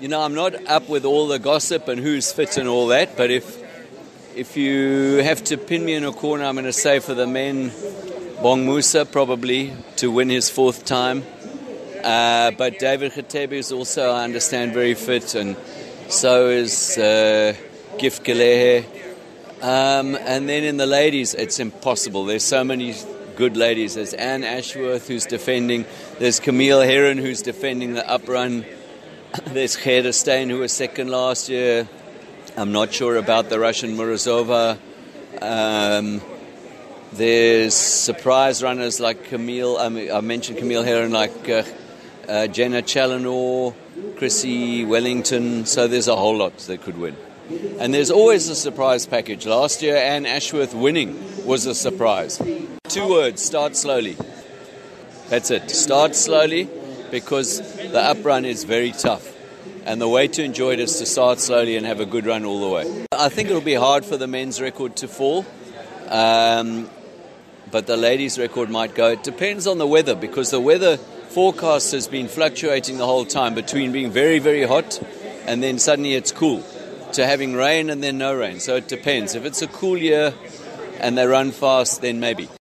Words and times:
you 0.00 0.08
know, 0.08 0.20
I'm 0.20 0.34
not 0.34 0.54
up 0.66 0.88
with 0.88 1.04
all 1.04 1.26
the 1.26 1.38
gossip 1.38 1.88
and 1.88 1.98
who's 1.98 2.30
fit 2.30 2.58
and 2.58 2.68
all 2.68 2.88
that, 2.88 3.16
but 3.16 3.30
if 3.30 3.64
if 4.36 4.54
you 4.54 5.22
have 5.22 5.42
to 5.44 5.56
pin 5.56 5.82
me 5.84 5.94
in 5.94 6.04
a 6.04 6.12
corner, 6.12 6.44
I'm 6.44 6.56
going 6.56 6.66
to 6.66 6.72
say 6.72 6.98
for 6.98 7.14
the 7.14 7.26
men, 7.26 7.70
Bongumusa 7.70 9.10
probably 9.10 9.72
to 9.96 10.10
win 10.10 10.28
his 10.28 10.50
fourth 10.50 10.84
time. 10.84 11.24
Uh, 12.04 12.50
but 12.50 12.78
David 12.78 13.12
Gatebe 13.12 13.52
is 13.52 13.72
also, 13.72 14.12
I 14.12 14.24
understand, 14.24 14.74
very 14.74 14.92
fit, 14.92 15.34
and 15.34 15.56
so 16.08 16.48
is 16.48 16.98
uh, 16.98 17.54
Gift 17.98 18.24
Kelehe. 18.24 18.84
Um, 19.62 20.16
and 20.16 20.46
then 20.46 20.64
in 20.64 20.76
the 20.76 20.86
ladies, 20.86 21.32
it's 21.32 21.58
impossible. 21.58 22.26
There's 22.26 22.44
so 22.44 22.62
many 22.62 22.94
good 23.36 23.56
ladies. 23.56 23.94
There's 23.94 24.12
Ann 24.12 24.44
Ashworth 24.44 25.08
who's 25.08 25.24
defending. 25.24 25.86
There's 26.18 26.40
Camille 26.40 26.82
Herron, 26.82 27.16
who's 27.16 27.40
defending 27.40 27.94
the 27.94 28.06
up 28.06 28.28
run. 28.28 28.66
There's 29.44 29.76
Gerda 29.76 30.12
Steyn 30.12 30.48
who 30.48 30.60
was 30.60 30.72
second 30.72 31.10
last 31.10 31.48
year. 31.48 31.88
I'm 32.56 32.72
not 32.72 32.92
sure 32.92 33.16
about 33.16 33.50
the 33.50 33.58
Russian 33.58 33.96
Morozova. 33.96 34.78
Um, 35.42 36.22
there's 37.12 37.74
surprise 37.74 38.62
runners 38.62 38.98
like 38.98 39.24
Camille. 39.24 39.76
I, 39.76 39.88
mean, 39.88 40.10
I 40.10 40.20
mentioned 40.20 40.58
Camille 40.58 40.84
Herron, 40.84 41.12
like 41.12 41.48
uh, 41.48 41.64
uh, 42.28 42.46
Jenna 42.46 42.80
Challenor, 42.82 43.74
Chrissie 44.16 44.84
Wellington. 44.84 45.66
So 45.66 45.86
there's 45.86 46.08
a 46.08 46.16
whole 46.16 46.36
lot 46.36 46.56
that 46.58 46.82
could 46.82 46.96
win. 46.96 47.16
And 47.78 47.92
there's 47.92 48.10
always 48.10 48.48
a 48.48 48.56
surprise 48.56 49.06
package. 49.06 49.46
Last 49.46 49.82
year, 49.82 49.96
Ann 49.96 50.24
Ashworth 50.24 50.74
winning 50.74 51.44
was 51.44 51.66
a 51.66 51.74
surprise. 51.74 52.40
Two 52.88 53.08
words 53.08 53.42
start 53.42 53.76
slowly. 53.76 54.16
That's 55.28 55.50
it. 55.50 55.70
Start 55.70 56.14
slowly 56.14 56.70
because 57.10 57.60
the 57.76 58.00
up 58.00 58.24
run 58.24 58.44
is 58.44 58.64
very 58.64 58.92
tough. 58.92 59.32
And 59.84 60.00
the 60.00 60.08
way 60.08 60.26
to 60.28 60.42
enjoy 60.42 60.72
it 60.72 60.80
is 60.80 60.98
to 60.98 61.06
start 61.06 61.38
slowly 61.38 61.76
and 61.76 61.86
have 61.86 62.00
a 62.00 62.06
good 62.06 62.26
run 62.26 62.44
all 62.44 62.60
the 62.60 62.68
way. 62.68 63.06
I 63.12 63.28
think 63.28 63.48
it'll 63.48 63.60
be 63.60 63.74
hard 63.74 64.04
for 64.04 64.16
the 64.16 64.26
men's 64.26 64.60
record 64.60 64.96
to 64.96 65.08
fall. 65.08 65.46
Um, 66.08 66.90
but 67.70 67.86
the 67.86 67.96
ladies' 67.96 68.38
record 68.38 68.70
might 68.70 68.94
go. 68.94 69.10
It 69.10 69.22
depends 69.22 69.66
on 69.66 69.78
the 69.78 69.86
weather 69.86 70.14
because 70.14 70.50
the 70.50 70.60
weather 70.60 70.96
forecast 70.96 71.92
has 71.92 72.08
been 72.08 72.28
fluctuating 72.28 72.98
the 72.98 73.06
whole 73.06 73.24
time 73.24 73.54
between 73.54 73.92
being 73.92 74.10
very, 74.10 74.38
very 74.38 74.62
hot 74.62 75.00
and 75.46 75.62
then 75.62 75.78
suddenly 75.78 76.14
it's 76.14 76.32
cool 76.32 76.62
to 77.12 77.26
having 77.26 77.54
rain 77.54 77.88
and 77.88 78.02
then 78.02 78.18
no 78.18 78.34
rain. 78.34 78.60
So 78.60 78.76
it 78.76 78.88
depends. 78.88 79.34
If 79.34 79.44
it's 79.44 79.62
a 79.62 79.68
cool 79.68 79.96
year 79.96 80.34
and 81.00 81.16
they 81.16 81.26
run 81.26 81.52
fast, 81.52 82.02
then 82.02 82.20
maybe. 82.20 82.48